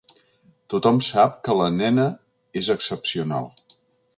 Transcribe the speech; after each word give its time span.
Tothom 0.73 1.01
sap 1.09 1.35
que 1.49 1.57
la 1.59 1.67
nena 1.75 2.07
és 2.63 2.71
excepcional. 2.77 3.51